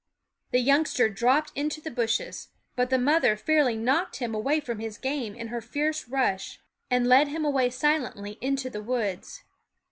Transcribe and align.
The 0.49 0.57
youngster 0.61 1.09
dropped 1.09 1.51
into 1.55 1.79
the 1.79 1.91
bushes; 1.91 2.47
but 2.75 2.89
the 2.89 2.97
mother 2.97 3.37
fairly 3.37 3.75
knocked 3.77 4.15
him 4.15 4.33
away 4.33 4.59
from 4.59 4.79
his 4.79 4.97
game 4.97 5.35
in 5.35 5.49
her 5.49 5.61
fierce 5.61 6.07
rush, 6.09 6.59
and 6.89 7.05
led 7.05 7.27
him 7.27 7.45
away 7.45 7.69
silently 7.69 8.39
into 8.41 8.67
the 8.71 8.81
woods. 8.81 9.43